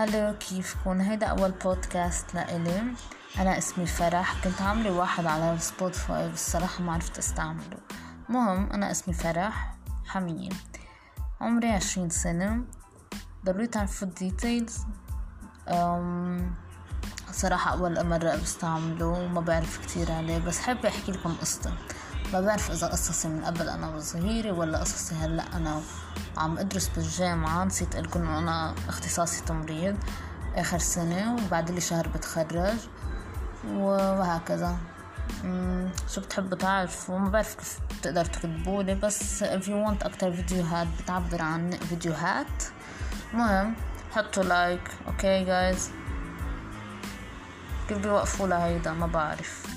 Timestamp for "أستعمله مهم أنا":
7.18-8.90